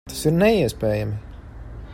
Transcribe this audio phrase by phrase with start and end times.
[0.09, 1.37] Tas ir neiespējami!